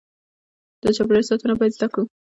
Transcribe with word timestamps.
د 0.83 0.85
چاپیریال 0.97 1.25
ساتنه 1.29 1.53
باید 1.59 1.75
زده 1.77 1.87
کړو. 1.93 2.03